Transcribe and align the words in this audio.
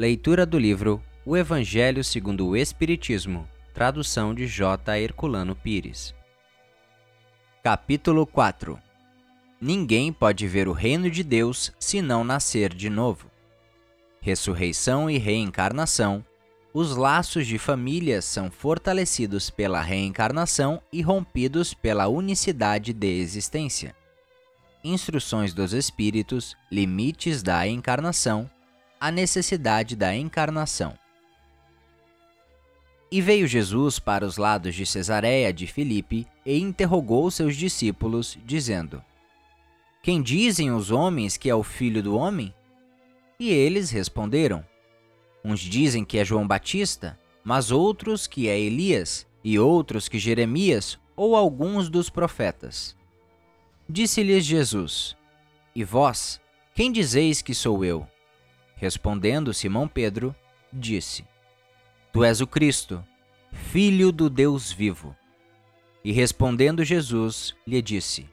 Leitura 0.00 0.46
do 0.46 0.58
livro 0.58 1.04
O 1.26 1.36
Evangelho 1.36 2.02
segundo 2.02 2.48
o 2.48 2.56
Espiritismo, 2.56 3.46
tradução 3.74 4.34
de 4.34 4.46
J. 4.46 4.98
Herculano 4.98 5.54
Pires. 5.54 6.14
Capítulo 7.62 8.26
4 8.26 8.78
Ninguém 9.60 10.10
pode 10.10 10.48
ver 10.48 10.68
o 10.68 10.72
reino 10.72 11.10
de 11.10 11.22
Deus 11.22 11.70
se 11.78 12.00
não 12.00 12.24
nascer 12.24 12.72
de 12.72 12.88
novo. 12.88 13.30
Ressurreição 14.22 15.10
e 15.10 15.18
reencarnação. 15.18 16.24
Os 16.72 16.96
laços 16.96 17.46
de 17.46 17.58
família 17.58 18.22
são 18.22 18.50
fortalecidos 18.50 19.50
pela 19.50 19.82
reencarnação 19.82 20.80
e 20.90 21.02
rompidos 21.02 21.74
pela 21.74 22.08
unicidade 22.08 22.94
de 22.94 23.20
existência. 23.20 23.94
Instruções 24.82 25.52
dos 25.52 25.74
Espíritos, 25.74 26.56
limites 26.72 27.42
da 27.42 27.68
encarnação, 27.68 28.50
a 29.00 29.10
necessidade 29.10 29.96
da 29.96 30.14
encarnação. 30.14 30.94
E 33.10 33.20
veio 33.20 33.46
Jesus 33.46 33.98
para 33.98 34.24
os 34.26 34.36
lados 34.36 34.74
de 34.74 34.84
Cesareia 34.84 35.52
de 35.52 35.66
Filipe 35.66 36.28
e 36.44 36.60
interrogou 36.60 37.30
seus 37.30 37.56
discípulos, 37.56 38.38
dizendo: 38.44 39.02
Quem 40.02 40.22
dizem 40.22 40.70
os 40.70 40.90
homens 40.90 41.36
que 41.36 41.48
é 41.48 41.54
o 41.54 41.64
filho 41.64 42.02
do 42.02 42.14
homem? 42.14 42.54
E 43.38 43.50
eles 43.50 43.90
responderam: 43.90 44.64
Uns 45.42 45.60
dizem 45.60 46.04
que 46.04 46.18
é 46.18 46.24
João 46.24 46.46
Batista, 46.46 47.18
mas 47.42 47.70
outros 47.70 48.26
que 48.26 48.48
é 48.48 48.60
Elias, 48.60 49.26
e 49.42 49.58
outros 49.58 50.08
que 50.08 50.18
Jeremias 50.18 50.98
ou 51.16 51.34
alguns 51.34 51.88
dos 51.88 52.08
profetas. 52.10 52.94
Disse-lhes 53.88 54.44
Jesus: 54.44 55.16
E 55.74 55.82
vós, 55.82 56.40
quem 56.74 56.92
dizeis 56.92 57.42
que 57.42 57.54
sou 57.54 57.84
eu? 57.84 58.06
Respondendo 58.80 59.52
Simão 59.52 59.86
Pedro, 59.86 60.34
disse: 60.72 61.26
Tu 62.10 62.24
és 62.24 62.40
o 62.40 62.46
Cristo, 62.46 63.04
filho 63.52 64.10
do 64.10 64.30
Deus 64.30 64.72
vivo. 64.72 65.14
E 66.02 66.12
respondendo 66.12 66.82
Jesus, 66.82 67.54
lhe 67.66 67.82
disse: 67.82 68.26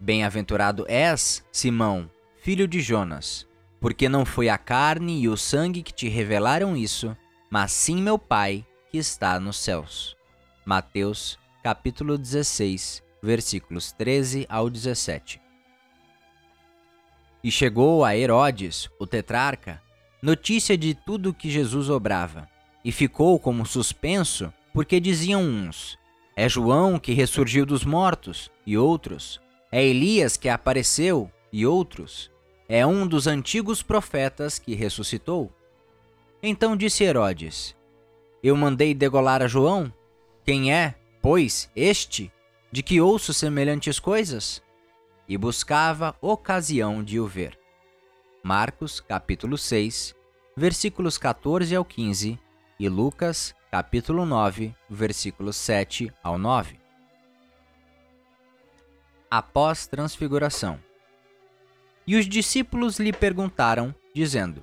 Bem-aventurado 0.00 0.86
és, 0.88 1.44
Simão, 1.52 2.10
filho 2.40 2.66
de 2.66 2.80
Jonas, 2.80 3.46
porque 3.78 4.08
não 4.08 4.24
foi 4.24 4.48
a 4.48 4.56
carne 4.56 5.20
e 5.20 5.28
o 5.28 5.36
sangue 5.36 5.82
que 5.82 5.92
te 5.92 6.08
revelaram 6.08 6.74
isso, 6.74 7.14
mas 7.50 7.70
sim 7.70 8.00
meu 8.00 8.18
Pai 8.18 8.64
que 8.90 8.96
está 8.96 9.38
nos 9.38 9.58
céus. 9.58 10.16
Mateus, 10.64 11.38
capítulo 11.62 12.16
16, 12.16 13.02
versículos 13.22 13.92
13 13.92 14.46
ao 14.48 14.70
17. 14.70 15.43
E 17.44 17.50
chegou 17.50 18.02
a 18.02 18.16
Herodes, 18.16 18.88
o 18.98 19.06
tetrarca, 19.06 19.82
notícia 20.22 20.78
de 20.78 20.94
tudo 20.94 21.34
que 21.34 21.50
Jesus 21.50 21.90
obrava, 21.90 22.48
e 22.82 22.90
ficou 22.90 23.38
como 23.38 23.66
suspenso, 23.66 24.50
porque 24.72 24.98
diziam 24.98 25.42
uns: 25.42 25.98
É 26.34 26.48
João 26.48 26.98
que 26.98 27.12
ressurgiu 27.12 27.66
dos 27.66 27.84
mortos, 27.84 28.50
e 28.66 28.78
outros: 28.78 29.42
É 29.70 29.84
Elias 29.84 30.38
que 30.38 30.48
apareceu, 30.48 31.30
e 31.52 31.66
outros: 31.66 32.30
É 32.66 32.86
um 32.86 33.06
dos 33.06 33.26
antigos 33.26 33.82
profetas 33.82 34.58
que 34.58 34.74
ressuscitou. 34.74 35.52
Então 36.42 36.74
disse 36.74 37.04
Herodes: 37.04 37.76
Eu 38.42 38.56
mandei 38.56 38.94
degolar 38.94 39.42
a 39.42 39.46
João? 39.46 39.92
Quem 40.46 40.72
é, 40.72 40.94
pois, 41.20 41.70
este, 41.76 42.32
de 42.72 42.82
que 42.82 43.02
ouço 43.02 43.34
semelhantes 43.34 44.00
coisas? 44.00 44.62
E 45.28 45.36
buscava 45.38 46.14
ocasião 46.20 47.02
de 47.02 47.18
o 47.18 47.26
ver. 47.26 47.58
Marcos, 48.42 49.00
capítulo 49.00 49.56
6, 49.56 50.14
versículos 50.56 51.16
14 51.16 51.74
ao 51.74 51.84
15 51.84 52.38
e 52.78 52.88
Lucas, 52.88 53.54
capítulo 53.70 54.26
9, 54.26 54.74
versículos 54.88 55.56
7 55.56 56.12
ao 56.22 56.38
9. 56.38 56.78
Após 59.30 59.86
transfiguração. 59.86 60.78
E 62.06 62.16
os 62.16 62.28
discípulos 62.28 62.98
lhe 63.00 63.12
perguntaram, 63.12 63.94
dizendo: 64.14 64.62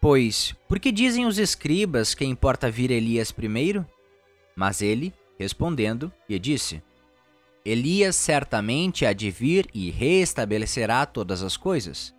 Pois, 0.00 0.54
por 0.66 0.80
que 0.80 0.90
dizem 0.90 1.26
os 1.26 1.38
escribas 1.38 2.14
que 2.14 2.24
importa 2.24 2.70
vir 2.70 2.90
Elias 2.90 3.30
primeiro? 3.30 3.86
Mas 4.56 4.80
ele, 4.80 5.12
respondendo, 5.38 6.10
lhe 6.28 6.38
disse: 6.38 6.82
Elias 7.68 8.14
certamente 8.14 9.04
há 9.04 9.12
de 9.12 9.28
vir 9.28 9.68
e 9.74 9.90
reestabelecerá 9.90 11.04
todas 11.04 11.42
as 11.42 11.56
coisas. 11.56 12.14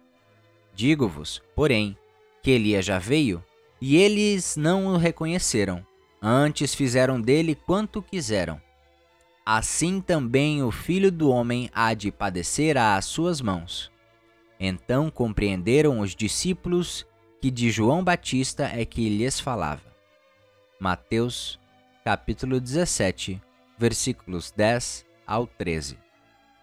Digo-vos, 0.75 1.41
porém, 1.55 1.97
que 2.43 2.51
Elias 2.51 2.83
já 2.83 2.99
veio, 2.99 3.41
e 3.79 3.95
eles 3.95 4.57
não 4.57 4.87
o 4.87 4.97
reconheceram, 4.97 5.87
antes 6.21 6.75
fizeram 6.75 7.21
dele 7.21 7.55
quanto 7.55 8.01
quiseram. 8.01 8.61
Assim 9.45 10.01
também 10.01 10.61
o 10.61 10.69
filho 10.69 11.09
do 11.09 11.29
homem 11.29 11.69
há 11.73 11.93
de 11.93 12.11
padecer 12.11 12.77
às 12.77 13.05
suas 13.05 13.39
mãos. 13.39 13.89
Então 14.59 15.09
compreenderam 15.09 16.01
os 16.01 16.13
discípulos 16.13 17.07
que 17.39 17.49
de 17.49 17.71
João 17.71 18.03
Batista 18.03 18.65
é 18.65 18.83
que 18.83 19.07
lhes 19.07 19.39
falava. 19.39 19.95
Mateus, 20.77 21.57
capítulo 22.03 22.59
17, 22.59 23.41
versículos 23.79 24.51
10 24.51 25.06
ao 25.27 25.45
13. 25.45 25.99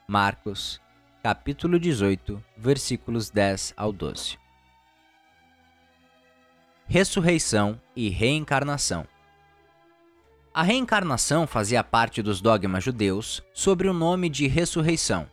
Marcos, 0.08 0.80
capítulo 1.22 1.78
18, 1.78 2.42
versículos 2.56 3.28
10 3.28 3.74
ao 3.76 3.92
12. 3.92 4.38
Ressurreição 6.86 7.78
e 7.94 8.08
reencarnação. 8.08 9.06
A 10.52 10.62
reencarnação 10.62 11.46
fazia 11.46 11.84
parte 11.84 12.22
dos 12.22 12.40
dogmas 12.40 12.82
judeus 12.82 13.42
sobre 13.52 13.86
o 13.86 13.92
nome 13.92 14.30
de 14.30 14.46
ressurreição. 14.46 15.28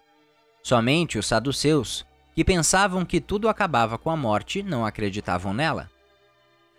Somente 0.61 1.17
os 1.17 1.25
saduceus, 1.25 2.05
que 2.35 2.43
pensavam 2.43 3.05
que 3.05 3.21
tudo 3.21 3.47
acabava 3.47 3.97
com 3.97 4.09
a 4.09 4.17
morte, 4.17 4.61
não 4.61 4.85
acreditavam 4.85 5.53
nela. 5.53 5.89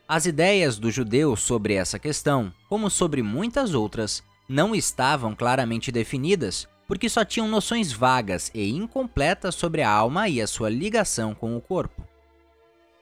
As 0.07 0.27
ideias 0.27 0.79
dos 0.79 0.93
judeus 0.93 1.41
sobre 1.41 1.75
essa 1.75 1.99
questão, 1.99 2.53
como 2.69 2.91
sobre 2.91 3.23
muitas 3.23 3.73
outras, 3.75 4.23
não 4.53 4.75
estavam 4.75 5.35
claramente 5.35 5.91
definidas 5.91 6.69
porque 6.87 7.09
só 7.09 7.25
tinham 7.25 7.49
noções 7.49 7.91
vagas 7.91 8.51
e 8.55 8.69
incompletas 8.71 9.55
sobre 9.55 9.81
a 9.81 9.91
alma 9.91 10.29
e 10.29 10.43
a 10.43 10.47
sua 10.47 10.69
ligação 10.69 11.35
com 11.35 11.57
o 11.57 11.61
corpo. 11.61 12.07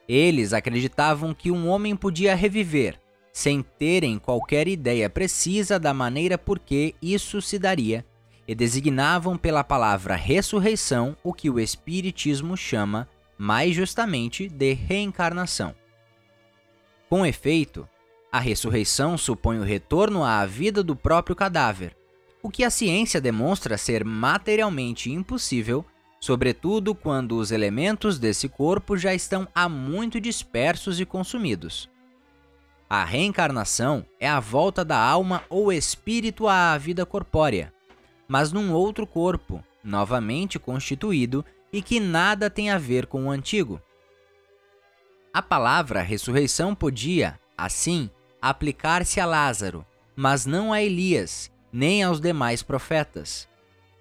Eles 0.08 0.52
acreditavam 0.52 1.34
que 1.34 1.50
um 1.50 1.68
homem 1.68 1.96
podia 1.96 2.36
reviver, 2.36 3.00
sem 3.32 3.62
terem 3.62 4.16
qualquer 4.16 4.68
ideia 4.68 5.10
precisa 5.10 5.76
da 5.76 5.92
maneira 5.92 6.38
por 6.38 6.60
que 6.60 6.94
isso 7.02 7.42
se 7.42 7.58
daria, 7.58 8.06
e 8.46 8.54
designavam 8.54 9.36
pela 9.36 9.64
palavra 9.64 10.14
ressurreição 10.14 11.16
o 11.24 11.32
que 11.32 11.50
o 11.50 11.58
Espiritismo 11.58 12.56
chama, 12.56 13.08
mais 13.36 13.74
justamente, 13.74 14.48
de 14.48 14.72
reencarnação. 14.72 15.74
Com 17.08 17.26
efeito, 17.26 17.88
a 18.32 18.38
ressurreição 18.38 19.18
supõe 19.18 19.58
o 19.58 19.64
retorno 19.64 20.22
à 20.22 20.46
vida 20.46 20.82
do 20.82 20.94
próprio 20.94 21.34
cadáver, 21.34 21.96
o 22.42 22.50
que 22.50 22.64
a 22.64 22.70
ciência 22.70 23.20
demonstra 23.20 23.76
ser 23.76 24.04
materialmente 24.04 25.10
impossível, 25.10 25.84
sobretudo 26.20 26.94
quando 26.94 27.36
os 27.36 27.50
elementos 27.50 28.18
desse 28.18 28.48
corpo 28.48 28.96
já 28.96 29.14
estão 29.14 29.48
há 29.54 29.68
muito 29.68 30.20
dispersos 30.20 31.00
e 31.00 31.04
consumidos. 31.04 31.88
A 32.88 33.04
reencarnação 33.04 34.04
é 34.18 34.28
a 34.28 34.40
volta 34.40 34.84
da 34.84 34.98
alma 34.98 35.44
ou 35.48 35.72
espírito 35.72 36.48
à 36.48 36.76
vida 36.76 37.06
corpórea, 37.06 37.72
mas 38.26 38.52
num 38.52 38.72
outro 38.72 39.06
corpo, 39.06 39.64
novamente 39.82 40.58
constituído 40.58 41.44
e 41.72 41.80
que 41.82 42.00
nada 42.00 42.50
tem 42.50 42.70
a 42.70 42.78
ver 42.78 43.06
com 43.06 43.26
o 43.26 43.30
antigo. 43.30 43.80
A 45.32 45.40
palavra 45.40 46.00
ressurreição 46.02 46.74
podia, 46.74 47.38
assim, 47.56 48.10
aplicar-se 48.40 49.20
a 49.20 49.26
Lázaro, 49.26 49.84
mas 50.16 50.46
não 50.46 50.72
a 50.72 50.82
Elias, 50.82 51.50
nem 51.72 52.02
aos 52.02 52.20
demais 52.20 52.62
profetas. 52.62 53.48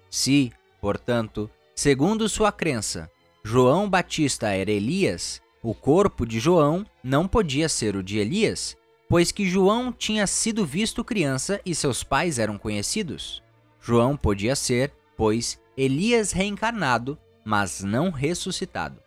Se, 0.08 0.52
portanto, 0.80 1.50
segundo 1.74 2.28
sua 2.28 2.50
crença, 2.50 3.10
João 3.44 3.88
Batista 3.88 4.48
era 4.48 4.70
Elias, 4.70 5.40
o 5.62 5.74
corpo 5.74 6.26
de 6.26 6.40
João 6.40 6.86
não 7.02 7.28
podia 7.28 7.68
ser 7.68 7.96
o 7.96 8.02
de 8.02 8.18
Elias, 8.18 8.76
pois 9.08 9.32
que 9.32 9.48
João 9.48 9.92
tinha 9.92 10.26
sido 10.26 10.64
visto 10.64 11.04
criança 11.04 11.60
e 11.64 11.74
seus 11.74 12.02
pais 12.02 12.38
eram 12.38 12.56
conhecidos. 12.56 13.42
João 13.80 14.16
podia 14.16 14.54
ser, 14.54 14.92
pois, 15.16 15.60
Elias 15.76 16.32
reencarnado, 16.32 17.18
mas 17.44 17.82
não 17.82 18.10
ressuscitado. 18.10 19.00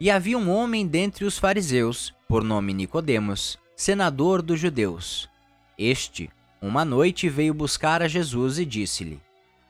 E 0.00 0.10
havia 0.10 0.36
um 0.36 0.50
homem 0.50 0.86
dentre 0.86 1.24
os 1.24 1.38
fariseus, 1.38 2.12
por 2.28 2.42
nome 2.42 2.74
Nicodemos, 2.74 3.56
senador 3.82 4.42
dos 4.42 4.60
judeus. 4.60 5.28
Este, 5.76 6.30
uma 6.60 6.84
noite, 6.84 7.28
veio 7.28 7.52
buscar 7.52 8.00
a 8.00 8.06
Jesus 8.06 8.56
e 8.60 8.64
disse-lhe: 8.64 9.20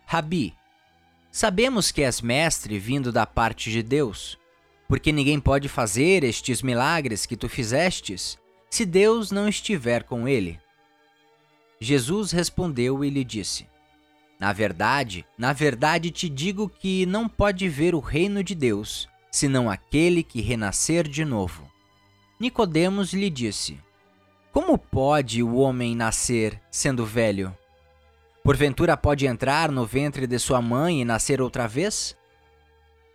Rabi, 0.05 0.55
sabemos 1.31 1.91
que 1.91 2.03
és 2.03 2.21
mestre 2.21 2.79
vindo 2.79 3.11
da 3.11 3.25
parte 3.25 3.71
de 3.71 3.83
Deus, 3.83 4.39
porque 4.87 5.13
ninguém 5.13 5.41
pode 5.41 5.67
fazer 5.67 6.25
estes 6.25 6.61
milagres 6.61 7.25
que 7.25 7.39
tu 7.39 7.49
fizestes 7.49 8.39
se 8.69 8.85
Deus 8.85 9.31
não 9.31 9.49
estiver 9.49 10.03
com 10.03 10.29
ele. 10.29 10.61
Jesus 11.81 12.33
respondeu 12.33 13.03
e 13.03 13.09
lhe 13.09 13.25
disse: 13.25 13.67
Na 14.39 14.53
verdade, 14.53 15.25
na 15.39 15.55
verdade 15.55 16.11
te 16.11 16.29
digo 16.29 16.69
que 16.69 17.07
não 17.07 17.27
pode 17.27 17.67
ver 17.67 17.95
o 17.95 17.99
reino 17.99 18.45
de 18.45 18.55
Deus 18.55 19.09
senão 19.31 19.71
aquele 19.71 20.23
que 20.23 20.43
renascer 20.43 21.09
de 21.09 21.25
novo. 21.25 21.67
Nicodemos 22.39 23.15
lhe 23.15 23.31
disse: 23.31 23.81
Como 24.53 24.77
pode 24.77 25.43
o 25.43 25.57
homem 25.57 25.97
nascer 25.97 26.61
sendo 26.71 27.07
velho? 27.07 27.57
Porventura 28.45 28.97
pode 28.97 29.27
entrar 29.27 29.73
no 29.73 29.87
ventre 29.87 30.27
de 30.27 30.39
sua 30.39 30.61
mãe 30.61 31.01
e 31.01 31.05
nascer 31.05 31.41
outra 31.41 31.67
vez? 31.67 32.15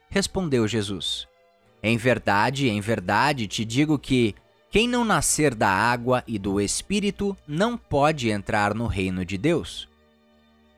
Respondeu 0.10 0.68
Jesus: 0.68 1.28
em 1.82 1.96
verdade, 1.96 2.70
em 2.70 2.82
verdade 2.82 3.48
te 3.48 3.64
digo 3.64 4.00
que 4.00 4.34
quem 4.70 4.88
não 4.88 5.06
nascer 5.06 5.54
da 5.54 5.70
água 5.70 6.24
e 6.28 6.40
do 6.40 6.60
Espírito 6.60 7.38
não 7.48 7.78
pode 7.78 8.30
entrar 8.30 8.74
no 8.74 8.88
reino 8.88 9.24
de 9.24 9.38
Deus. 9.38 9.88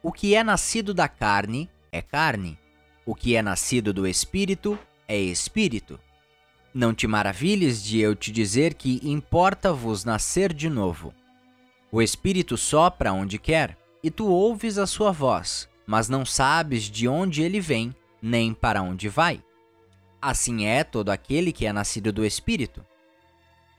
O 0.04 0.12
que 0.12 0.36
é 0.36 0.44
nascido 0.44 0.94
da 0.94 1.08
carne 1.08 1.70
é 1.92 2.02
carne, 2.02 2.60
o 3.06 3.16
que 3.16 3.36
é 3.36 3.42
nascido 3.42 3.94
do 3.94 4.06
Espírito 4.06 4.78
é 5.08 5.18
Espírito. 5.18 6.00
Não 6.74 6.94
te 6.94 7.08
maravilhes 7.08 7.84
de 7.84 8.00
eu 8.00 8.16
te 8.16 8.32
dizer 8.32 8.76
que 8.76 9.00
importa-vos 9.04 10.06
nascer 10.06 10.54
de 10.54 10.70
novo. 10.70 11.14
O 11.92 12.02
Espírito 12.02 12.56
sopra 12.58 13.12
onde 13.12 13.40
quer, 13.40 13.78
e 14.04 14.12
tu 14.12 14.28
ouves 14.28 14.78
a 14.78 14.86
sua 14.86 15.12
voz, 15.12 15.68
mas 15.86 16.08
não 16.08 16.24
sabes 16.24 16.84
de 16.84 17.08
onde 17.08 17.42
ele 17.42 17.60
vem, 17.60 17.96
nem 18.22 18.54
para 18.54 18.82
onde 18.82 19.10
vai. 19.10 19.44
Assim 20.22 20.66
é 20.66 20.84
todo 20.84 21.10
aquele 21.10 21.52
que 21.52 21.66
é 21.66 21.74
nascido 21.74 22.12
do 22.14 22.24
Espírito? 22.26 22.86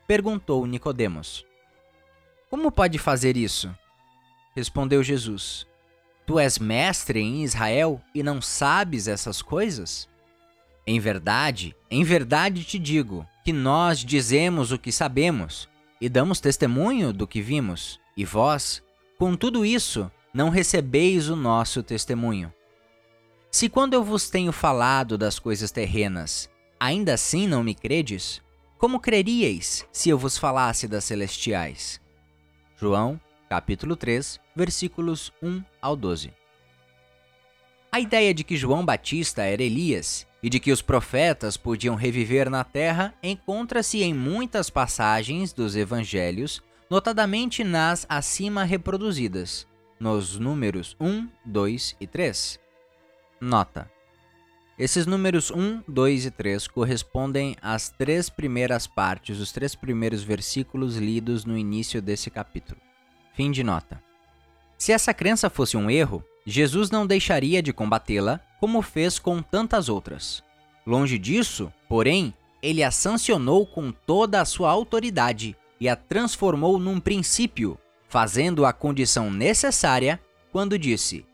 Perguntou 0.07 0.67
Nicodemos. 0.67 1.47
Como 2.49 2.73
pode 2.73 2.99
fazer 2.99 3.37
isso? 3.37 3.73
Respondeu 4.57 5.05
Jesus. 5.05 5.65
Tu 6.27 6.39
és 6.39 6.59
mestre 6.59 7.21
em 7.21 7.45
Israel 7.45 8.01
e 8.13 8.23
não 8.23 8.43
sabes 8.43 9.07
essas 9.07 9.41
coisas? 9.41 10.09
Em 10.91 10.99
verdade, 10.99 11.77
em 11.89 12.03
verdade 12.03 12.65
te 12.65 12.77
digo 12.77 13.25
que 13.45 13.53
nós 13.53 14.01
dizemos 14.01 14.73
o 14.73 14.79
que 14.79 14.91
sabemos 14.91 15.69
e 16.01 16.09
damos 16.09 16.41
testemunho 16.41 17.13
do 17.13 17.29
que 17.29 17.41
vimos, 17.41 18.01
e 18.17 18.25
vós, 18.25 18.83
com 19.17 19.37
tudo 19.37 19.65
isso, 19.65 20.11
não 20.35 20.51
recebeis 20.51 21.29
o 21.29 21.37
nosso 21.37 21.81
testemunho. 21.81 22.53
Se 23.53 23.69
quando 23.69 23.95
eu 23.95 24.03
vos 24.03 24.29
tenho 24.29 24.51
falado 24.51 25.17
das 25.17 25.39
coisas 25.39 25.71
terrenas, 25.71 26.51
ainda 26.81 27.15
assim 27.15 27.47
não 27.47 27.63
me 27.63 27.73
credes, 27.73 28.43
como 28.77 28.99
creríeis 28.99 29.87
se 29.93 30.11
eu 30.11 30.19
vos 30.19 30.37
falasse 30.37 30.89
das 30.89 31.05
celestiais? 31.05 32.01
João, 32.77 33.21
capítulo 33.49 33.95
3, 33.95 34.41
versículos 34.57 35.33
1 35.41 35.63
ao 35.81 35.95
12. 35.95 36.40
A 37.93 37.99
ideia 37.99 38.33
de 38.33 38.45
que 38.45 38.57
João 38.57 38.85
Batista 38.85 39.43
era 39.43 39.63
Elias 39.63 40.27
e 40.43 40.49
de 40.49 40.61
que 40.61 40.71
os 40.71 40.81
profetas 40.81 41.57
podiam 41.57 41.97
reviver 41.97 42.49
na 42.49 42.63
terra 42.63 43.13
encontra-se 43.23 44.03
em 44.03 44.15
muitas 44.15 44.71
passagens 44.71 45.53
dos 45.53 45.75
evangelhos, 45.75 46.63
notadamente 46.89 47.65
nas 47.65 48.07
acima 48.09 48.63
reproduzidas, 48.65 49.67
nos 49.99 50.39
números 50.39 50.97
1, 51.01 51.29
2 51.45 51.97
e 52.01 52.07
3. 52.07 52.61
Nota: 53.41 53.91
esses 54.81 55.05
números 55.05 55.51
1, 55.51 55.83
2 55.87 56.25
e 56.25 56.31
3 56.31 56.67
correspondem 56.67 57.55
às 57.61 57.91
três 57.91 58.31
primeiras 58.31 58.87
partes, 58.87 59.39
os 59.39 59.53
três 59.53 59.75
primeiros 59.75 60.23
versículos 60.23 60.97
lidos 60.97 61.45
no 61.45 61.59
início 61.59 62.01
desse 62.01 62.31
capítulo. 62.31 62.81
Fim 63.35 63.51
de 63.51 63.63
nota. 63.63 64.03
Se 64.79 64.91
essa 64.91 65.13
crença 65.13 65.51
fosse 65.51 65.77
um 65.77 65.91
erro, 65.91 66.25
Jesus 66.47 66.91
não 66.91 67.07
deixaria 67.07 67.63
de 67.63 67.73
combatê-la, 67.73 68.41
como 68.59 68.83
fez 68.83 69.19
com 69.19 69.43
tantas 69.43 69.89
outras. 69.89 70.43
Longe 70.87 71.19
disso, 71.19 71.73
porém, 71.89 72.35
ele 72.63 72.83
a 72.83 72.91
sancionou 72.91 73.67
com 73.67 73.93
toda 73.93 74.41
a 74.41 74.45
sua 74.45 74.71
autoridade 74.71 75.57
e 75.81 75.89
a 75.89 75.97
transformou 75.97 76.79
num 76.79 77.01
princípio, 77.01 77.79
fazendo 78.09 78.65
a 78.65 78.73
condição 78.73 79.31
necessária 79.31 80.21
quando 80.53 80.79
disse: 80.79 81.25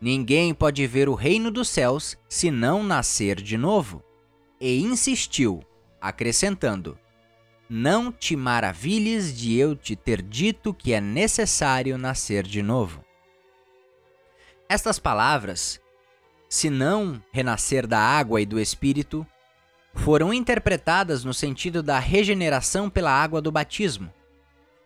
Ninguém 0.00 0.52
pode 0.52 0.86
ver 0.86 1.08
o 1.08 1.14
reino 1.14 1.50
dos 1.50 1.68
céus 1.68 2.16
se 2.28 2.50
não 2.50 2.82
nascer 2.82 3.40
de 3.40 3.56
novo. 3.56 4.02
E 4.60 4.80
insistiu, 4.80 5.62
acrescentando: 6.00 6.98
Não 7.68 8.12
te 8.12 8.36
maravilhes 8.36 9.36
de 9.36 9.56
eu 9.56 9.74
te 9.74 9.96
ter 9.96 10.22
dito 10.22 10.74
que 10.74 10.92
é 10.92 11.00
necessário 11.00 11.96
nascer 11.96 12.44
de 12.44 12.62
novo. 12.62 13.05
Estas 14.68 14.98
palavras, 14.98 15.80
se 16.48 16.68
não 16.68 17.22
renascer 17.30 17.86
da 17.86 18.00
água 18.00 18.40
e 18.40 18.46
do 18.46 18.58
espírito, 18.58 19.24
foram 19.94 20.34
interpretadas 20.34 21.22
no 21.22 21.32
sentido 21.32 21.84
da 21.84 22.00
regeneração 22.00 22.90
pela 22.90 23.12
água 23.12 23.40
do 23.40 23.52
batismo. 23.52 24.12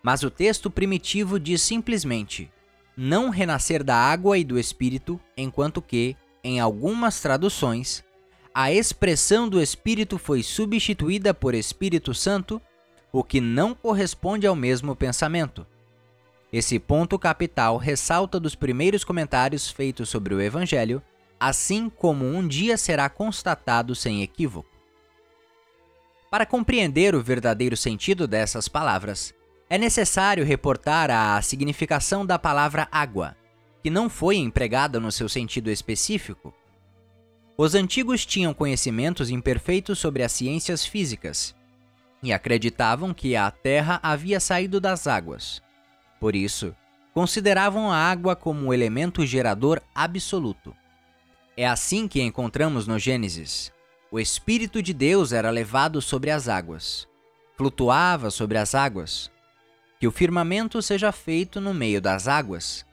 Mas 0.02 0.22
o 0.22 0.30
texto 0.30 0.70
primitivo 0.70 1.40
diz 1.40 1.62
simplesmente: 1.62 2.52
não 2.94 3.30
renascer 3.30 3.82
da 3.82 3.96
água 3.96 4.36
e 4.36 4.44
do 4.44 4.58
espírito, 4.58 5.18
enquanto 5.34 5.80
que, 5.80 6.14
em 6.44 6.60
algumas 6.60 7.20
traduções, 7.20 8.04
a 8.52 8.70
expressão 8.70 9.48
do 9.48 9.62
espírito 9.62 10.18
foi 10.18 10.42
substituída 10.42 11.32
por 11.32 11.54
Espírito 11.54 12.12
Santo, 12.12 12.60
o 13.10 13.24
que 13.24 13.40
não 13.40 13.74
corresponde 13.74 14.46
ao 14.46 14.54
mesmo 14.54 14.94
pensamento. 14.94 15.66
Esse 16.52 16.78
ponto 16.78 17.18
capital 17.18 17.76
ressalta 17.76 18.40
dos 18.40 18.54
primeiros 18.54 19.04
comentários 19.04 19.70
feitos 19.70 20.08
sobre 20.08 20.34
o 20.34 20.40
Evangelho, 20.40 21.02
assim 21.38 21.88
como 21.88 22.24
um 22.24 22.46
dia 22.46 22.76
será 22.76 23.08
constatado 23.08 23.94
sem 23.94 24.22
equívoco. 24.22 24.68
Para 26.28 26.44
compreender 26.46 27.14
o 27.14 27.22
verdadeiro 27.22 27.76
sentido 27.76 28.26
dessas 28.26 28.68
palavras, 28.68 29.32
é 29.68 29.78
necessário 29.78 30.44
reportar 30.44 31.10
a 31.10 31.40
significação 31.40 32.26
da 32.26 32.38
palavra 32.38 32.88
água, 32.90 33.36
que 33.82 33.90
não 33.90 34.10
foi 34.10 34.36
empregada 34.36 34.98
no 34.98 35.12
seu 35.12 35.28
sentido 35.28 35.70
específico. 35.70 36.52
Os 37.56 37.74
antigos 37.74 38.26
tinham 38.26 38.52
conhecimentos 38.52 39.30
imperfeitos 39.30 39.98
sobre 39.98 40.22
as 40.22 40.32
ciências 40.32 40.84
físicas 40.84 41.54
e 42.22 42.32
acreditavam 42.32 43.14
que 43.14 43.36
a 43.36 43.50
Terra 43.50 44.00
havia 44.02 44.40
saído 44.40 44.80
das 44.80 45.06
águas. 45.06 45.62
Por 46.20 46.36
isso, 46.36 46.76
consideravam 47.14 47.90
a 47.90 47.96
água 47.96 48.36
como 48.36 48.68
o 48.68 48.74
elemento 48.74 49.24
gerador 49.24 49.80
absoluto. 49.94 50.76
É 51.56 51.66
assim 51.66 52.06
que 52.06 52.22
encontramos 52.22 52.86
no 52.86 52.98
Gênesis. 52.98 53.72
O 54.12 54.20
Espírito 54.20 54.82
de 54.82 54.92
Deus 54.92 55.32
era 55.32 55.50
levado 55.50 56.02
sobre 56.02 56.30
as 56.30 56.46
águas, 56.46 57.08
flutuava 57.56 58.30
sobre 58.30 58.58
as 58.58 58.74
águas, 58.74 59.30
que 59.98 60.06
o 60.06 60.12
firmamento 60.12 60.80
seja 60.82 61.10
feito 61.12 61.60
no 61.60 61.72
meio 61.72 62.00
das 62.00 62.28
águas, 62.28 62.84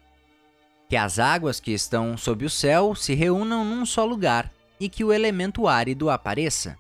que 0.90 0.96
as 0.96 1.20
águas 1.20 1.60
que 1.60 1.72
estão 1.72 2.18
sob 2.18 2.46
o 2.46 2.50
céu 2.50 2.96
se 2.96 3.14
reúnam 3.14 3.66
num 3.66 3.86
só 3.86 4.06
lugar 4.06 4.52
e 4.80 4.88
que 4.88 5.04
o 5.04 5.12
elemento 5.12 5.68
árido 5.68 6.10
apareça, 6.10 6.78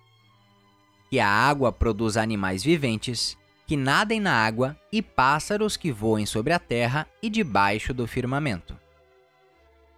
que 1.09 1.19
a 1.19 1.29
água 1.29 1.71
produza 1.71 2.21
animais 2.21 2.63
viventes, 2.63 3.37
que 3.67 3.77
nadem 3.77 4.19
na 4.19 4.33
água 4.33 4.75
e 4.91 5.01
pássaros 5.01 5.77
que 5.77 5.91
voem 5.91 6.25
sobre 6.25 6.53
a 6.53 6.59
terra 6.59 7.05
e 7.21 7.29
debaixo 7.29 7.93
do 7.93 8.07
firmamento. 8.07 8.75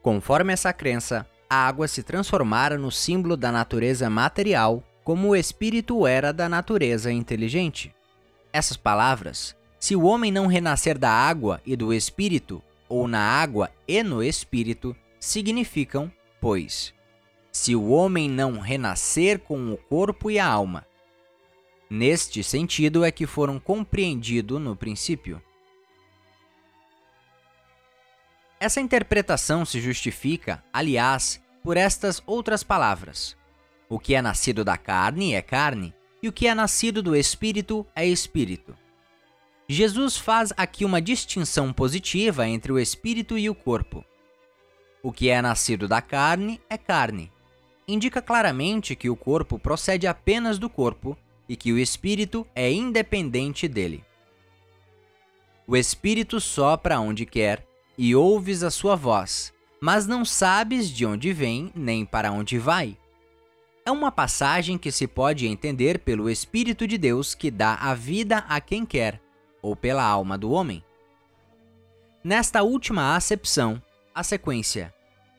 Conforme 0.01 0.51
essa 0.51 0.73
crença, 0.73 1.25
a 1.49 1.67
água 1.67 1.87
se 1.87 2.03
transformara 2.03 2.77
no 2.77 2.91
símbolo 2.91 3.37
da 3.37 3.51
natureza 3.51 4.09
material, 4.09 4.83
como 5.03 5.29
o 5.29 5.35
espírito 5.35 6.05
era 6.05 6.33
da 6.33 6.49
natureza 6.49 7.11
inteligente. 7.11 7.93
Essas 8.51 8.75
palavras 8.75 9.55
se 9.79 9.95
o 9.95 10.03
homem 10.03 10.29
não 10.29 10.45
renascer 10.45 10.97
da 10.97 11.09
água 11.09 11.61
e 11.65 11.75
do 11.75 11.93
espírito, 11.93 12.61
ou 12.89 13.07
na 13.07 13.21
água 13.21 13.71
e 13.87 14.03
no 14.03 14.21
espírito, 14.21 14.93
significam, 15.19 16.11
pois, 16.41 16.93
se 17.49 17.75
o 17.75 17.89
homem 17.89 18.29
não 18.29 18.59
renascer 18.59 19.39
com 19.39 19.71
o 19.71 19.77
corpo 19.77 20.29
e 20.29 20.37
a 20.37 20.45
alma. 20.45 20.85
Neste 21.89 22.43
sentido 22.43 23.03
é 23.03 23.11
que 23.11 23.25
foram 23.25 23.59
compreendidos 23.59 24.61
no 24.61 24.75
princípio. 24.75 25.41
Essa 28.59 28.79
interpretação 28.79 29.65
se 29.65 29.81
justifica, 29.81 30.63
aliás, 30.71 31.41
por 31.63 31.77
estas 31.77 32.21
outras 32.27 32.61
palavras: 32.61 33.35
o 33.87 33.97
que 33.97 34.13
é 34.13 34.21
nascido 34.21 34.63
da 34.63 34.77
carne 34.77 35.33
é 35.33 35.41
carne, 35.41 35.91
e 36.21 36.27
o 36.27 36.31
que 36.31 36.47
é 36.47 36.53
nascido 36.53 37.01
do 37.01 37.15
espírito 37.15 37.87
é 37.95 38.05
espírito. 38.05 38.77
Jesus 39.67 40.15
faz 40.15 40.53
aqui 40.57 40.85
uma 40.85 41.01
distinção 41.01 41.73
positiva 41.73 42.47
entre 42.47 42.71
o 42.71 42.77
espírito 42.77 43.35
e 43.37 43.49
o 43.49 43.55
corpo. 43.55 44.05
O 45.01 45.11
que 45.11 45.29
é 45.29 45.41
nascido 45.41 45.87
da 45.87 46.01
carne 46.01 46.61
é 46.69 46.77
carne, 46.77 47.31
indica 47.87 48.21
claramente 48.21 48.95
que 48.95 49.09
o 49.09 49.15
corpo 49.15 49.57
procede 49.57 50.05
apenas 50.05 50.59
do 50.59 50.69
corpo 50.69 51.17
e 51.49 51.55
que 51.55 51.73
o 51.73 51.79
espírito 51.79 52.47
é 52.55 52.71
independente 52.71 53.67
dele. 53.67 54.05
O 55.67 55.75
espírito 55.75 56.39
sopra 56.39 56.99
onde 56.99 57.25
quer 57.25 57.67
e 57.97 58.15
ouves 58.15 58.63
a 58.63 58.71
sua 58.71 58.95
voz, 58.95 59.51
mas 59.81 60.05
não 60.05 60.23
sabes 60.23 60.89
de 60.89 61.05
onde 61.05 61.33
vem 61.33 61.71
nem 61.75 62.05
para 62.05 62.31
onde 62.31 62.59
vai. 62.59 62.95
É 63.85 63.91
uma 63.91 64.11
passagem 64.11 64.77
que 64.77 64.91
se 64.91 65.07
pode 65.07 65.47
entender 65.47 65.99
pelo 65.99 66.29
Espírito 66.29 66.87
de 66.87 66.95
Deus 66.95 67.33
que 67.33 67.49
dá 67.49 67.73
a 67.73 67.95
vida 67.95 68.45
a 68.47 68.61
quem 68.61 68.85
quer, 68.85 69.19
ou 69.63 69.75
pela 69.75 70.03
alma 70.03 70.37
do 70.37 70.51
homem. 70.51 70.83
Nesta 72.23 72.61
última 72.61 73.15
acepção, 73.15 73.81
a 74.13 74.21
sequência, 74.23 74.93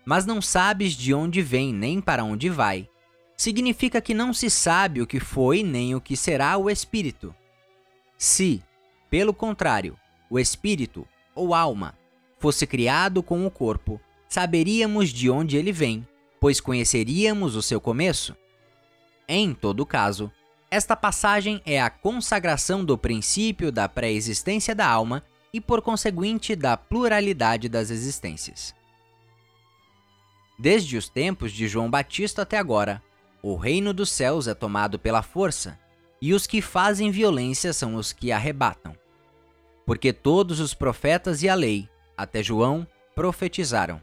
mas 0.05 0.27
não 0.27 0.43
sabes 0.43 0.95
de 0.95 1.15
onde 1.15 1.43
vem 1.43 1.73
nem 1.73 2.01
para 2.01 2.25
onde 2.25 2.49
vai, 2.51 2.90
significa 3.41 4.03
que 4.03 4.13
não 4.13 4.35
se 4.35 4.51
sabe 4.51 5.01
o 5.01 5.07
que 5.07 5.19
foi 5.19 5.63
nem 5.63 5.95
o 5.95 6.01
que 6.01 6.15
será 6.15 6.59
o 6.59 6.69
Espírito. 6.69 7.35
Se, 8.19 8.63
pelo 9.09 9.33
contrário, 9.33 9.97
o 10.29 10.39
Espírito, 10.39 11.09
ou 11.35 11.55
alma, 11.55 11.97
fosse 12.39 12.67
criado 12.67 13.23
com 13.23 13.47
o 13.47 13.51
corpo, 13.51 13.99
saberíamos 14.29 15.09
de 15.09 15.31
onde 15.31 15.57
ele 15.57 15.73
vem, 15.73 16.07
pois 16.39 16.61
conheceríamos 16.61 17.57
o 17.57 17.63
seu 17.63 17.81
começo. 17.81 18.37
Em 19.27 19.55
todo 19.55 19.87
caso, 19.87 20.31
esta 20.71 20.95
passagem 20.95 21.63
é 21.65 21.81
a 21.81 21.89
consagração 21.89 22.85
do 22.85 22.99
princípio 22.99 23.73
da 23.73 23.89
pré-existência 23.89 24.75
da 24.75 24.87
alma 24.87 25.25
e, 25.51 25.63
por 25.63 25.81
conseguinte, 25.81 26.55
da 26.55 26.77
pluralidade 26.77 27.71
das 27.71 27.89
existências. 27.89 28.75
Desde 30.59 30.99
os 30.99 31.09
tempos 31.09 31.53
de 31.53 31.67
João 31.67 31.91
Batista 31.91 32.43
até 32.43 32.59
agora, 32.59 33.03
o 33.43 33.57
reino 33.57 33.93
dos 33.95 34.11
céus 34.11 34.47
é 34.47 34.55
tomado 34.55 34.99
pela 34.99 35.23
força, 35.23 35.79
e 36.21 36.35
os 36.35 36.47
que 36.47 36.61
fazem 36.61 37.11
violência 37.11 37.73
são 37.73 37.95
os 37.95 38.13
que 38.13 38.31
arrebatam. 38.31 38.95
Porque 39.87 40.13
todos 40.13 40.61
os 40.61 40.75
profetas 40.75 41.43
e 41.43 41.49
a 41.49 41.55
lei, 41.55 41.89
até 42.17 42.43
João, 42.43 42.87
profetizaram. 43.15 44.03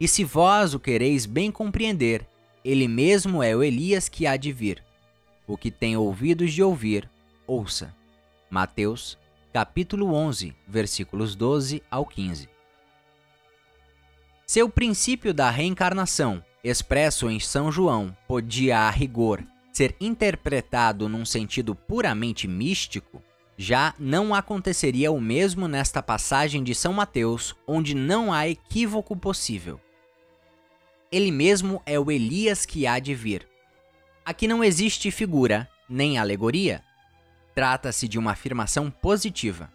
E 0.00 0.08
se 0.08 0.24
vós 0.24 0.74
o 0.74 0.80
quereis 0.80 1.26
bem 1.26 1.50
compreender, 1.52 2.26
ele 2.64 2.88
mesmo 2.88 3.42
é 3.42 3.54
o 3.54 3.62
Elias 3.62 4.08
que 4.08 4.26
há 4.26 4.36
de 4.36 4.52
vir. 4.52 4.82
O 5.46 5.56
que 5.56 5.70
tem 5.70 5.96
ouvidos 5.96 6.52
de 6.52 6.62
ouvir, 6.62 7.08
ouça. 7.46 7.94
Mateus, 8.50 9.16
capítulo 9.52 10.12
11, 10.12 10.54
versículos 10.66 11.36
12 11.36 11.82
ao 11.90 12.04
15. 12.04 12.48
Seu 14.46 14.68
princípio 14.68 15.32
da 15.32 15.48
reencarnação, 15.48 16.44
expresso 16.62 17.30
em 17.30 17.40
São 17.40 17.70
João, 17.70 18.16
podia 18.26 18.80
a 18.80 18.90
rigor 18.90 19.44
ser 19.72 19.94
interpretado 20.00 21.08
num 21.08 21.24
sentido 21.24 21.74
puramente 21.74 22.46
místico, 22.48 23.22
já 23.56 23.94
não 23.98 24.34
aconteceria 24.34 25.12
o 25.12 25.20
mesmo 25.20 25.68
nesta 25.68 26.02
passagem 26.02 26.62
de 26.62 26.74
São 26.74 26.92
Mateus, 26.92 27.54
onde 27.66 27.94
não 27.94 28.32
há 28.32 28.48
equívoco 28.48 29.16
possível. 29.16 29.80
Ele 31.12 31.30
mesmo 31.30 31.82
é 31.84 31.98
o 31.98 32.10
Elias 32.10 32.64
que 32.64 32.86
há 32.86 32.98
de 32.98 33.14
vir. 33.14 33.46
Aqui 34.24 34.46
não 34.46 34.62
existe 34.62 35.10
figura, 35.10 35.68
nem 35.88 36.18
alegoria. 36.18 36.82
Trata-se 37.54 38.06
de 38.06 38.18
uma 38.18 38.32
afirmação 38.32 38.90
positiva. 38.90 39.70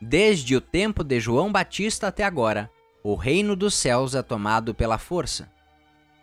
Desde 0.00 0.56
o 0.56 0.60
tempo 0.60 1.04
de 1.04 1.20
João 1.20 1.52
Batista 1.52 2.08
até 2.08 2.24
agora, 2.24 2.70
o 3.02 3.14
reino 3.14 3.54
dos 3.54 3.74
céus 3.74 4.14
é 4.14 4.22
tomado 4.22 4.74
pela 4.74 4.98
força. 4.98 5.53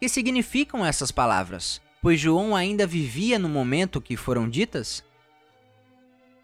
Que 0.02 0.10
significam 0.10 0.84
essas 0.84 1.12
palavras? 1.12 1.80
Pois 2.02 2.20
João 2.20 2.56
ainda 2.56 2.88
vivia 2.88 3.38
no 3.38 3.48
momento 3.48 4.02
que 4.02 4.18
foram 4.18 4.50
ditas? 4.50 5.04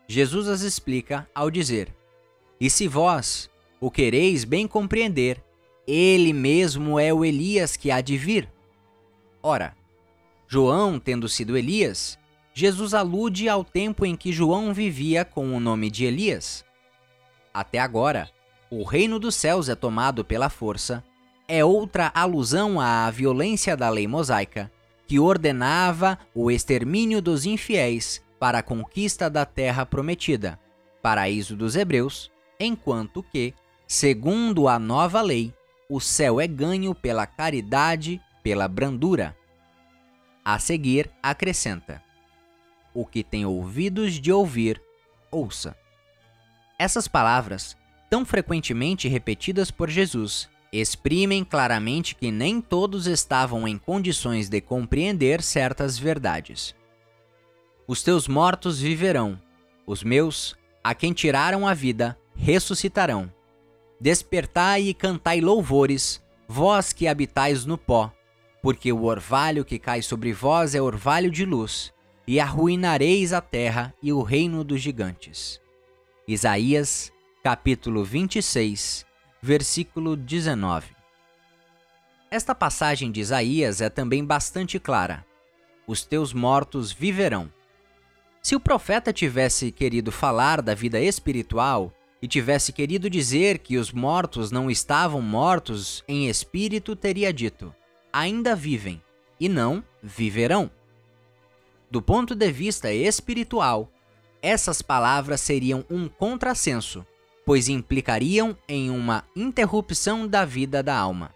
Jesus 0.07 0.47
as 0.47 0.61
explica 0.61 1.27
ao 1.33 1.49
dizer: 1.49 1.91
E 2.61 2.69
se 2.69 2.87
vós 2.87 3.49
o 3.81 3.89
quereis 3.89 4.43
bem 4.43 4.67
compreender, 4.67 5.43
ele 5.87 6.33
mesmo 6.33 6.99
é 6.99 7.11
o 7.11 7.25
Elias 7.25 7.75
que 7.75 7.89
há 7.89 7.99
de 7.99 8.15
vir. 8.15 8.47
Ora, 9.41 9.75
João 10.47 10.99
tendo 10.99 11.27
sido 11.27 11.57
Elias, 11.57 12.15
Jesus 12.53 12.93
alude 12.93 13.49
ao 13.49 13.63
tempo 13.63 14.05
em 14.05 14.15
que 14.15 14.31
João 14.31 14.71
vivia 14.71 15.25
com 15.25 15.57
o 15.57 15.59
nome 15.59 15.89
de 15.89 16.05
Elias. 16.05 16.63
Até 17.51 17.79
agora, 17.79 18.29
o 18.69 18.83
reino 18.83 19.17
dos 19.17 19.33
céus 19.33 19.67
é 19.67 19.73
tomado 19.73 20.23
pela 20.23 20.47
força, 20.47 21.03
é 21.47 21.63
outra 21.63 22.11
alusão 22.13 22.79
à 22.79 23.09
violência 23.09 23.77
da 23.77 23.89
lei 23.89 24.07
mosaica, 24.07 24.71
que 25.07 25.17
ordenava 25.17 26.19
o 26.35 26.51
extermínio 26.51 27.21
dos 27.21 27.45
infiéis 27.45 28.21
para 28.37 28.59
a 28.59 28.63
conquista 28.63 29.29
da 29.29 29.45
terra 29.45 29.85
prometida, 29.85 30.59
paraíso 31.01 31.55
dos 31.55 31.75
hebreus, 31.75 32.29
enquanto 32.59 33.23
que, 33.23 33.53
segundo 33.87 34.67
a 34.67 34.77
nova 34.77 35.21
lei, 35.21 35.53
o 35.89 36.01
céu 36.01 36.41
é 36.41 36.47
ganho 36.47 36.93
pela 36.93 37.25
caridade, 37.25 38.21
pela 38.43 38.67
brandura. 38.67 39.35
A 40.43 40.59
seguir, 40.59 41.09
acrescenta: 41.23 42.03
O 42.93 43.05
que 43.05 43.23
tem 43.23 43.45
ouvidos 43.45 44.13
de 44.13 44.31
ouvir, 44.31 44.81
ouça. 45.31 45.77
Essas 46.77 47.07
palavras, 47.07 47.77
tão 48.09 48.25
frequentemente 48.25 49.07
repetidas 49.07 49.71
por 49.71 49.89
Jesus, 49.89 50.49
exprimem 50.71 51.43
claramente 51.43 52.15
que 52.15 52.31
nem 52.31 52.59
todos 52.61 53.07
estavam 53.07 53.67
em 53.67 53.77
condições 53.77 54.49
de 54.49 54.59
compreender 54.61 55.41
certas 55.41 55.97
verdades. 55.97 56.75
Os 57.87 58.03
teus 58.03 58.27
mortos 58.27 58.81
viverão, 58.81 59.41
os 59.85 60.03
meus, 60.03 60.55
a 60.83 60.93
quem 60.93 61.13
tiraram 61.13 61.65
a 61.67 61.73
vida, 61.73 62.17
ressuscitarão. 62.35 63.31
Despertai 63.99 64.83
e 64.83 64.93
cantai 64.93 65.41
louvores, 65.41 66.21
vós 66.47 66.93
que 66.93 67.07
habitais 67.07 67.65
no 67.65 67.77
pó, 67.77 68.11
porque 68.61 68.91
o 68.91 69.05
orvalho 69.05 69.63
que 69.63 69.79
cai 69.79 70.01
sobre 70.01 70.33
vós 70.33 70.75
é 70.75 70.81
orvalho 70.81 71.31
de 71.31 71.45
luz, 71.45 71.93
e 72.27 72.39
arruinareis 72.39 73.31
a 73.31 73.39
terra 73.39 73.93
e 74.03 74.11
o 74.11 74.21
reino 74.21 74.63
dos 74.63 74.81
gigantes. 74.81 75.61
Isaías, 76.27 77.11
capítulo 77.41 78.03
26, 78.03 79.06
versículo 79.41 80.15
19. 80.15 80.95
Esta 82.29 82.53
passagem 82.53 83.11
de 83.11 83.21
Isaías 83.21 83.81
é 83.81 83.89
também 83.89 84.23
bastante 84.23 84.79
clara. 84.79 85.25
Os 85.85 86.03
teus 86.03 86.33
mortos 86.33 86.91
viverão. 86.91 87.51
Se 88.41 88.55
o 88.55 88.59
profeta 88.59 89.13
tivesse 89.13 89.71
querido 89.71 90.11
falar 90.11 90.61
da 90.61 90.73
vida 90.73 90.99
espiritual, 90.99 91.93
e 92.21 92.27
tivesse 92.27 92.73
querido 92.73 93.09
dizer 93.09 93.59
que 93.59 93.77
os 93.77 93.91
mortos 93.91 94.51
não 94.51 94.69
estavam 94.71 95.21
mortos 95.21 96.03
em 96.07 96.27
espírito, 96.27 96.95
teria 96.95 97.31
dito: 97.31 97.73
ainda 98.11 98.55
vivem, 98.55 99.01
e 99.39 99.47
não 99.47 99.83
viverão. 100.01 100.69
Do 101.89 102.01
ponto 102.01 102.35
de 102.35 102.51
vista 102.51 102.91
espiritual, 102.91 103.89
essas 104.41 104.81
palavras 104.81 105.41
seriam 105.41 105.85
um 105.89 106.07
contrassenso, 106.07 107.05
pois 107.47 107.69
implicariam 107.69 108.57
em 108.67 108.89
uma 108.89 109.23
interrupção 109.33 110.27
da 110.27 110.43
vida 110.43 110.83
da 110.83 110.97
alma. 110.97 111.33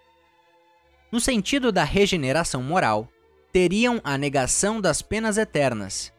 No 1.10 1.18
sentido 1.18 1.72
da 1.72 1.84
regeneração 1.84 2.62
moral, 2.62 3.08
teriam 3.50 3.98
a 4.04 4.18
negação 4.18 4.78
das 4.78 5.00
penas 5.00 5.38
eternas, 5.38 6.12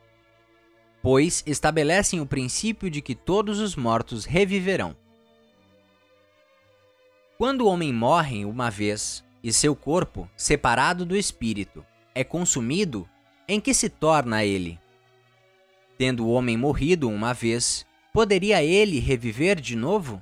pois 0.99 1.43
estabelecem 1.45 2.19
o 2.19 2.25
princípio 2.25 2.89
de 2.89 3.03
que 3.03 3.13
todos 3.13 3.59
os 3.59 3.75
mortos 3.75 4.25
reviverão. 4.25 4.97
Quando 7.37 7.61
o 7.61 7.67
homem 7.67 7.93
morre 7.93 8.45
uma 8.45 8.71
vez 8.71 9.23
e 9.43 9.53
seu 9.53 9.75
corpo, 9.75 10.27
separado 10.35 11.05
do 11.05 11.15
espírito, 11.15 11.85
é 12.15 12.23
consumido, 12.23 13.07
em 13.47 13.61
que 13.61 13.75
se 13.75 13.89
torna 13.89 14.43
ele? 14.43 14.79
Tendo 15.99 16.25
o 16.25 16.31
homem 16.31 16.57
morrido 16.57 17.07
uma 17.07 17.31
vez, 17.31 17.85
poderia 18.13 18.63
ele 18.63 18.99
reviver 18.99 19.59
de 19.59 19.75
novo? 19.75 20.21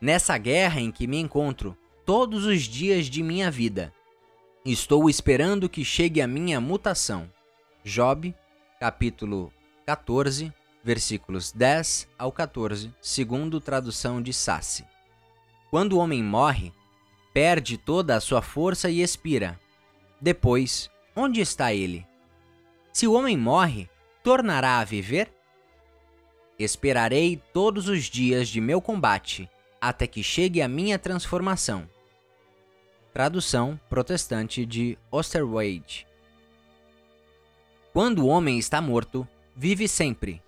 Nessa 0.00 0.36
guerra 0.36 0.80
em 0.80 0.90
que 0.90 1.06
me 1.06 1.18
encontro 1.18 1.78
todos 2.04 2.44
os 2.44 2.62
dias 2.62 3.06
de 3.06 3.22
minha 3.22 3.48
vida, 3.48 3.94
estou 4.64 5.08
esperando 5.08 5.68
que 5.68 5.84
chegue 5.84 6.20
a 6.20 6.26
minha 6.26 6.60
mutação. 6.60 7.30
Job, 7.84 8.34
capítulo 8.80 9.52
14, 9.86 10.52
versículos 10.82 11.52
10 11.52 12.08
ao 12.18 12.32
14, 12.32 12.92
segundo 13.00 13.60
tradução 13.60 14.20
de 14.20 14.32
Sassi. 14.32 14.84
Quando 15.70 15.92
o 15.92 15.98
homem 15.98 16.24
morre, 16.24 16.72
perde 17.32 17.78
toda 17.78 18.16
a 18.16 18.20
sua 18.20 18.42
força 18.42 18.90
e 18.90 19.00
expira. 19.00 19.60
Depois, 20.20 20.90
onde 21.14 21.40
está 21.40 21.72
ele? 21.72 22.04
Se 22.92 23.06
o 23.06 23.12
homem 23.12 23.36
morre, 23.36 23.88
tornará 24.24 24.80
a 24.80 24.84
viver? 24.84 25.32
Esperarei 26.60 27.40
todos 27.54 27.88
os 27.88 28.04
dias 28.04 28.46
de 28.46 28.60
meu 28.60 28.82
combate, 28.82 29.48
até 29.80 30.06
que 30.06 30.22
chegue 30.22 30.60
a 30.60 30.68
minha 30.68 30.98
transformação. 30.98 31.88
tradução 33.14 33.80
protestante 33.88 34.66
de 34.66 34.98
Osterwage. 35.10 36.06
Quando 37.94 38.20
o 38.20 38.26
homem 38.26 38.58
está 38.58 38.78
morto, 38.82 39.26
vive 39.56 39.88
sempre. 39.88 40.42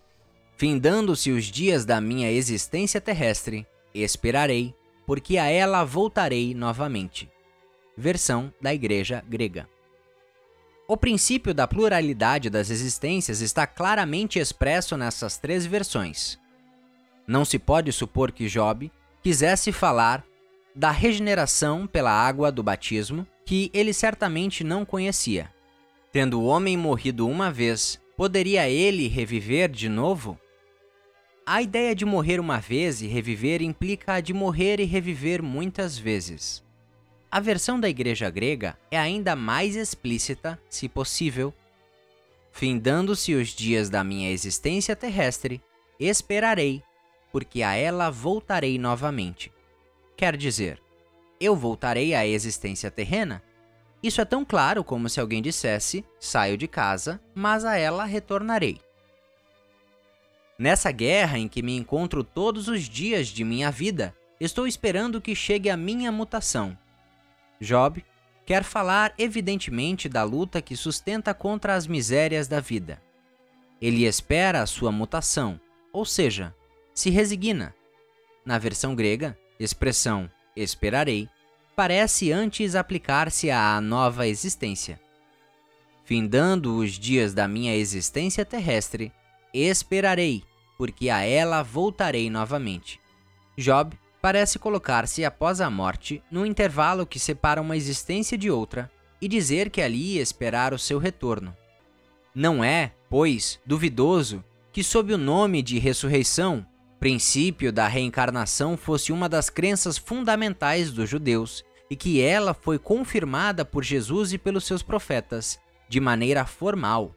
Findando-se 0.59 1.31
os 1.31 1.47
dias 1.47 1.87
da 1.87 1.99
minha 1.99 2.31
existência 2.31 3.01
terrestre, 3.01 3.67
esperarei, 3.95 4.75
porque 5.07 5.39
a 5.39 5.47
ela 5.47 5.83
voltarei 5.83 6.53
novamente. 6.55 7.27
Versão 7.97 8.53
da 8.61 8.75
Igreja 8.75 9.25
Grega. 9.27 9.67
O 10.93 10.97
princípio 10.99 11.55
da 11.55 11.67
pluralidade 11.67 12.51
das 12.51 12.69
existências 12.69 13.41
está 13.41 13.67
claramente 13.67 14.39
expresso 14.39 14.95
nessas 14.95 15.39
três 15.39 15.65
versões. 15.65 16.39
Não 17.27 17.47
se 17.47 17.59
pode 17.59 17.91
supor 17.93 18.31
que 18.31 18.47
Job 18.47 18.93
quisesse 19.23 19.73
falar 19.73 20.23
da 20.77 20.91
regeneração 20.91 21.87
pela 21.87 22.11
água 22.11 22.53
do 22.53 22.63
batismo, 22.63 23.27
que 23.47 23.71
ele 23.73 23.95
certamente 23.95 24.63
não 24.63 24.85
conhecia. 24.85 25.51
Tendo 26.13 26.39
o 26.39 26.45
homem 26.45 26.77
morrido 26.77 27.27
uma 27.27 27.51
vez, 27.51 27.99
poderia 28.15 28.69
ele 28.69 29.09
reviver 29.09 29.71
de 29.71 29.89
novo? 29.89 30.39
A 31.47 31.63
ideia 31.63 31.95
de 31.95 32.05
morrer 32.05 32.39
uma 32.39 32.59
vez 32.59 33.01
e 33.01 33.07
reviver 33.07 33.63
implica 33.63 34.13
a 34.13 34.21
de 34.21 34.35
morrer 34.35 34.79
e 34.79 34.85
reviver 34.85 35.43
muitas 35.43 35.97
vezes. 35.97 36.62
A 37.33 37.41
versão 37.41 37.81
da 37.81 37.89
igreja 37.89 38.29
grega 38.29 38.77
é 38.91 38.99
ainda 38.99 39.35
mais 39.35 39.75
explícita, 39.75 40.61
se 40.69 40.87
possível. 40.87 41.51
Findando-se 42.53 43.35
os 43.35 43.49
dias 43.49 43.89
da 43.89 44.05
minha 44.05 44.31
existência 44.31 44.95
terrestre, 44.95 45.59
esperarei, 45.99 46.83
porque 47.33 47.63
a 47.63 47.75
ela 47.75 48.11
voltarei 48.11 48.79
novamente. 48.79 49.51
Quer 50.15 50.37
dizer, 50.37 50.79
eu 51.41 51.57
voltarei 51.57 52.15
à 52.15 52.27
existência 52.27 52.91
terrena? 52.91 53.43
Isso 54.03 54.21
é 54.21 54.27
tão 54.27 54.45
claro 54.45 54.85
como 54.85 55.09
se 55.09 55.19
alguém 55.19 55.41
dissesse: 55.41 56.05
saio 56.21 56.59
de 56.59 56.69
casa, 56.69 57.19
mas 57.35 57.65
a 57.65 57.79
ela 57.79 58.05
retornarei. 58.05 58.79
Nessa 60.59 60.93
guerra 60.93 61.39
em 61.39 61.49
que 61.49 61.63
me 61.63 61.75
encontro 61.79 62.23
todos 62.23 62.69
os 62.69 62.83
dias 62.83 63.29
de 63.29 63.43
minha 63.43 63.71
vida, 63.71 64.15
estou 64.39 64.67
esperando 64.67 65.19
que 65.19 65.35
chegue 65.35 65.71
a 65.71 65.79
minha 65.79 66.13
mutação. 66.13 66.77
Job 67.63 68.05
quer 68.45 68.65
falar 68.65 69.15
evidentemente 69.17 70.09
da 70.09 70.25
luta 70.25 70.61
que 70.61 70.77
sustenta 70.77 71.33
contra 71.33 71.75
as 71.75 71.87
misérias 71.87 72.49
da 72.49 72.59
vida. 72.59 73.01
Ele 73.81 74.05
espera 74.05 74.63
a 74.63 74.67
sua 74.67 74.91
mutação, 74.91 75.61
ou 75.93 76.05
seja, 76.05 76.55
se 76.93 77.09
resigna. 77.09 77.73
Na 78.45 78.59
versão 78.59 78.95
grega, 78.97 79.39
expressão 79.61 80.29
esperarei 80.57 81.29
parece 81.77 82.33
antes 82.33 82.75
aplicar-se 82.75 83.51
à 83.51 83.81
nova 83.81 84.27
existência. 84.27 85.01
Findando 86.05 86.77
os 86.77 86.99
dias 86.99 87.33
da 87.33 87.47
minha 87.47 87.75
existência 87.77 88.45
terrestre, 88.45 89.13
esperarei, 89.55 90.43
porque 90.77 91.09
a 91.09 91.21
ela 91.23 91.63
voltarei 91.63 92.29
novamente. 92.29 93.01
Job 93.57 93.97
parece 94.23 94.57
colocar-se 94.57 95.25
após 95.25 95.61
a 95.61 95.69
morte 95.69 96.23
no 96.31 96.47
intervalo 96.47 97.05
que 97.05 97.19
separa 97.19 97.61
uma 97.61 97.77
existência 97.77 98.39
de 98.39 98.49
outra 98.49 98.89
e 99.21 99.27
dizer 99.27 99.69
que 99.69 99.83
ali 99.83 100.19
esperar 100.19 100.73
o 100.73 100.79
seu 100.79 100.99
retorno. 100.99 101.55
Não 102.33 102.63
é, 102.63 102.93
pois, 103.11 103.59
duvidoso 103.67 104.43
que, 104.73 104.83
sob 104.85 105.13
o 105.13 105.19
nome 105.19 105.61
de 105.61 105.79
ressurreição, 105.79 106.65
princípio 107.01 107.73
da 107.73 107.89
reencarnação 107.89 108.77
fosse 108.77 109.13
uma 109.13 109.29
das 109.29 109.51
crenças 109.51 109.99
fundamentais 109.99 110.93
dos 110.93 111.11
judeus 111.11 111.65
e 111.91 111.97
que 111.97 112.23
ela 112.23 112.55
foi 112.55 112.79
confirmada 112.79 113.65
por 113.65 113.83
Jesus 113.85 114.33
e 114.33 114.39
pelos 114.39 114.65
seus 114.65 114.83
profetas, 114.83 115.59
de 115.89 116.01
maneira 116.01 116.47
formal. 116.47 117.15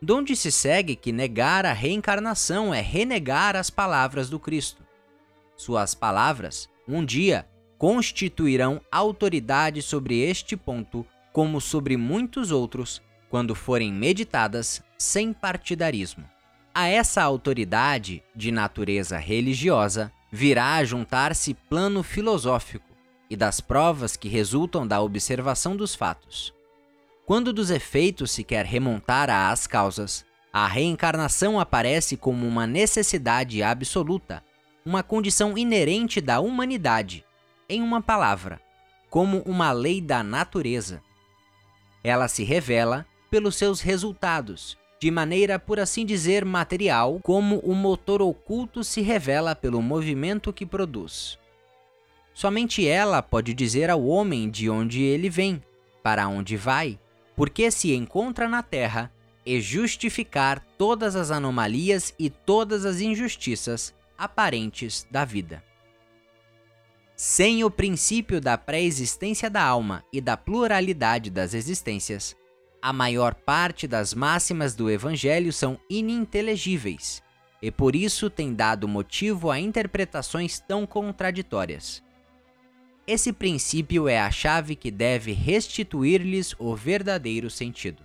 Donde 0.00 0.36
se 0.36 0.52
segue 0.52 0.94
que 0.94 1.10
negar 1.10 1.64
a 1.64 1.72
reencarnação 1.72 2.72
é 2.72 2.82
renegar 2.82 3.56
as 3.56 3.70
palavras 3.70 4.28
do 4.28 4.38
Cristo. 4.38 4.85
Suas 5.56 5.94
palavras, 5.94 6.68
um 6.86 7.04
dia, 7.04 7.48
constituirão 7.78 8.80
autoridade 8.90 9.82
sobre 9.82 10.20
este 10.20 10.56
ponto, 10.56 11.06
como 11.32 11.60
sobre 11.60 11.96
muitos 11.96 12.50
outros, 12.50 13.02
quando 13.28 13.54
forem 13.54 13.92
meditadas 13.92 14.82
sem 14.98 15.32
partidarismo. 15.32 16.24
A 16.74 16.88
essa 16.88 17.22
autoridade, 17.22 18.22
de 18.34 18.50
natureza 18.50 19.16
religiosa, 19.16 20.12
virá 20.30 20.74
a 20.74 20.84
juntar-se 20.84 21.54
plano 21.54 22.02
filosófico 22.02 22.94
e 23.30 23.36
das 23.36 23.60
provas 23.60 24.16
que 24.16 24.28
resultam 24.28 24.86
da 24.86 25.00
observação 25.00 25.76
dos 25.76 25.94
fatos. 25.94 26.52
Quando 27.24 27.52
dos 27.52 27.70
efeitos 27.70 28.30
se 28.30 28.44
quer 28.44 28.64
remontar 28.64 29.30
às 29.30 29.66
causas, 29.66 30.24
a 30.52 30.66
reencarnação 30.66 31.58
aparece 31.58 32.16
como 32.16 32.46
uma 32.46 32.66
necessidade 32.66 33.62
absoluta, 33.62 34.44
uma 34.86 35.02
condição 35.02 35.58
inerente 35.58 36.20
da 36.20 36.38
humanidade, 36.38 37.24
em 37.68 37.82
uma 37.82 38.00
palavra, 38.00 38.60
como 39.10 39.38
uma 39.40 39.72
lei 39.72 40.00
da 40.00 40.22
natureza. 40.22 41.02
Ela 42.04 42.28
se 42.28 42.44
revela 42.44 43.04
pelos 43.28 43.56
seus 43.56 43.80
resultados 43.80 44.78
de 45.00 45.10
maneira, 45.10 45.58
por 45.58 45.80
assim 45.80 46.06
dizer, 46.06 46.44
material, 46.44 47.18
como 47.22 47.58
o 47.58 47.74
motor 47.74 48.22
oculto 48.22 48.84
se 48.84 49.00
revela 49.02 49.56
pelo 49.56 49.82
movimento 49.82 50.52
que 50.52 50.64
produz. 50.64 51.36
Somente 52.32 52.86
ela 52.86 53.20
pode 53.20 53.52
dizer 53.54 53.90
ao 53.90 54.06
homem 54.06 54.48
de 54.48 54.70
onde 54.70 55.02
ele 55.02 55.28
vem, 55.28 55.60
para 56.00 56.28
onde 56.28 56.56
vai, 56.56 56.96
porque 57.34 57.72
se 57.72 57.92
encontra 57.92 58.48
na 58.48 58.62
terra, 58.62 59.12
e 59.44 59.60
justificar 59.60 60.60
todas 60.78 61.14
as 61.14 61.30
anomalias 61.30 62.14
e 62.18 62.30
todas 62.30 62.84
as 62.84 63.00
injustiças 63.00 63.95
aparentes 64.18 65.06
da 65.10 65.24
vida. 65.24 65.62
Sem 67.14 67.64
o 67.64 67.70
princípio 67.70 68.40
da 68.40 68.58
pré-existência 68.58 69.48
da 69.48 69.62
alma 69.62 70.04
e 70.12 70.20
da 70.20 70.36
pluralidade 70.36 71.30
das 71.30 71.54
existências, 71.54 72.36
a 72.82 72.92
maior 72.92 73.34
parte 73.34 73.88
das 73.88 74.12
máximas 74.12 74.74
do 74.74 74.90
Evangelho 74.90 75.52
são 75.52 75.80
ininteligíveis 75.88 77.22
e 77.60 77.70
por 77.70 77.96
isso 77.96 78.28
tem 78.28 78.54
dado 78.54 78.86
motivo 78.86 79.50
a 79.50 79.58
interpretações 79.58 80.60
tão 80.60 80.86
contraditórias. 80.86 82.02
Esse 83.06 83.32
princípio 83.32 84.08
é 84.08 84.20
a 84.20 84.30
chave 84.30 84.74
que 84.74 84.90
deve 84.90 85.32
restituir-lhes 85.32 86.54
o 86.58 86.74
verdadeiro 86.74 87.48
sentido. 87.48 88.02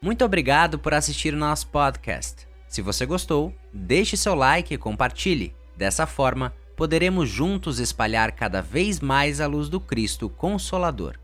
Muito 0.00 0.24
obrigado 0.24 0.78
por 0.78 0.94
assistir 0.94 1.34
o 1.34 1.38
nosso 1.38 1.66
podcast. 1.68 2.46
Se 2.68 2.80
você 2.80 3.04
gostou, 3.04 3.54
deixe 3.76 4.16
seu 4.16 4.34
like 4.34 4.74
e 4.74 4.78
compartilhe. 4.78 5.54
Dessa 5.76 6.06
forma, 6.06 6.54
poderemos 6.74 7.28
juntos 7.28 7.78
espalhar 7.78 8.32
cada 8.32 8.62
vez 8.62 9.00
mais 9.00 9.40
a 9.40 9.46
luz 9.46 9.68
do 9.68 9.78
Cristo 9.78 10.28
Consolador. 10.28 11.18